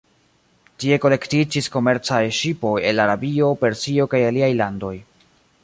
[0.83, 4.95] Tie kolektiĝis komercaj ŝipoj el Arabio, Persio kaj aliaj landoj.